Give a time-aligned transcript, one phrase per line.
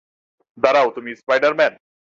[0.57, 1.73] দাঁড়াও, তুমিও স্পাইডার-ম্যান?